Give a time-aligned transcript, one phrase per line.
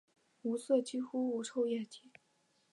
[0.41, 2.11] 无色几乎无臭液体。